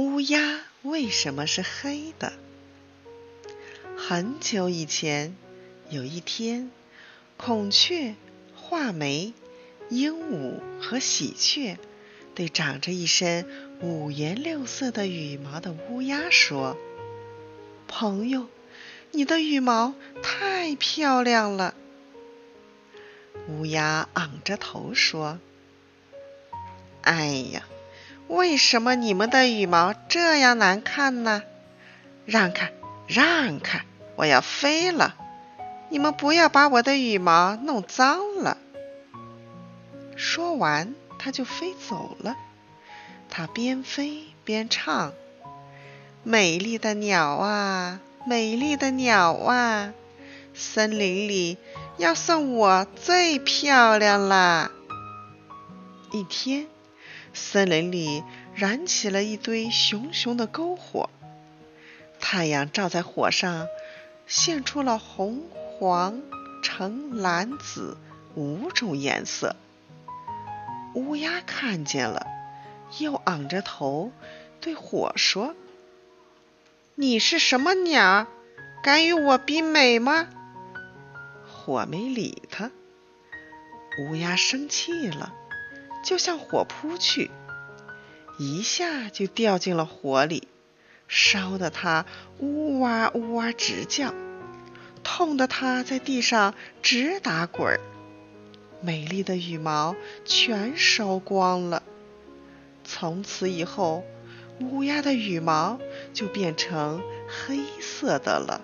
[0.00, 2.32] 乌鸦为什么是黑的？
[3.98, 5.36] 很久以前，
[5.90, 6.70] 有一天，
[7.36, 8.14] 孔雀、
[8.56, 9.34] 画眉、
[9.90, 11.76] 鹦鹉和喜鹊
[12.34, 13.44] 对长着一身
[13.82, 16.78] 五颜六色的羽毛的乌鸦说
[17.86, 18.48] ：“朋友，
[19.10, 19.92] 你的羽毛
[20.22, 21.74] 太漂亮了。”
[23.48, 25.38] 乌鸦昂着头说
[27.04, 27.66] ：“哎呀！”
[28.30, 31.42] 为什么你们的羽毛这样难看呢？
[32.24, 32.72] 让开，
[33.08, 33.84] 让开！
[34.14, 35.16] 我要飞了，
[35.88, 38.56] 你们不要把我的羽毛弄脏了。
[40.14, 42.36] 说完，它就飞走了。
[43.28, 45.12] 它边飞边唱
[46.22, 49.92] ：“美丽的鸟啊，美丽的鸟啊，
[50.54, 51.58] 森林里
[51.96, 54.70] 要算我最漂亮啦。”
[56.14, 56.68] 一天。
[57.32, 58.22] 森林里
[58.54, 61.08] 燃起了一堆熊熊的篝火，
[62.20, 63.66] 太阳照在火上，
[64.26, 66.20] 现出了红、黄、
[66.62, 67.96] 橙、蓝、紫
[68.34, 69.56] 五种颜色。
[70.94, 72.26] 乌鸦看见了，
[72.98, 74.12] 又昂着头
[74.60, 75.54] 对火说
[76.96, 78.26] ：“你是什么鸟？
[78.82, 80.28] 敢与我比美吗？”
[81.46, 82.70] 火没理他。
[84.00, 85.32] 乌鸦生气了。
[86.02, 87.30] 就向火扑去，
[88.38, 90.48] 一下就掉进了火里，
[91.08, 92.06] 烧得它
[92.38, 94.14] 呜哇呜哇直叫，
[95.02, 97.80] 痛得它在地上直打滚儿。
[98.82, 101.82] 美丽的羽毛全烧光了。
[102.82, 104.04] 从此以后，
[104.58, 105.78] 乌鸦的羽毛
[106.14, 108.62] 就变成黑色的了。